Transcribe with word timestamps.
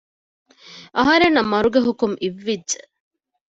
އަހަރެންނަށް 0.97 1.49
މަރުގެ 1.53 1.79
ހުކުމް 1.87 2.15
އިއްވިއްޖެ 2.21 2.81